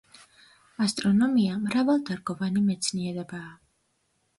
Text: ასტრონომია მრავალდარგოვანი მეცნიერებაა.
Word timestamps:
ასტრონომია 0.85 1.59
მრავალდარგოვანი 1.67 2.67
მეცნიერებაა. 2.73 3.59